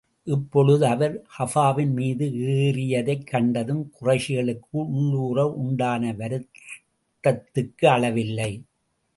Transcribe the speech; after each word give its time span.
இப்பொழுது 0.23 0.85
அவர் 0.85 1.25
கஃபாவின் 1.39 1.91
மீது 1.91 2.25
ஏறியதைக் 2.25 3.27
கண்டதும், 3.27 3.91
குறைஷிகளுக்கு 4.01 4.73
உள்ளுற 4.73 5.41
உண்டான 5.41 6.11
வருத்தத்துக்கு 6.13 7.85
அளவில்லை. 7.85 8.61